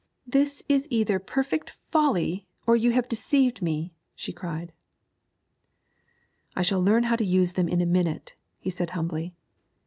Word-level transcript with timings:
'This 0.25 0.63
is 0.67 0.87
either 0.89 1.19
perfect 1.19 1.69
folly 1.69 2.47
or 2.65 2.75
you 2.75 2.89
have 2.89 3.07
deceived 3.07 3.61
me,' 3.61 3.93
she 4.15 4.33
cried. 4.33 4.73
'I 6.55 6.61
shall 6.63 6.81
learn 6.81 7.03
how 7.03 7.15
to 7.15 7.23
use 7.23 7.53
them 7.53 7.69
in 7.69 7.81
a 7.81 7.85
minute,' 7.85 8.33
he 8.57 8.71
said 8.71 8.89
humbly. 8.97 9.35